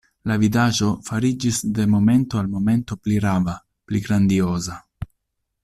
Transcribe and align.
La 0.29 0.35
vidaĵo 0.43 0.87
fariĝis 1.09 1.59
de 1.79 1.85
momento 1.95 2.41
al 2.41 2.49
momento 2.55 2.99
pli 3.05 3.21
rava, 3.27 3.55
pli 3.91 4.03
grandioza. 4.09 4.81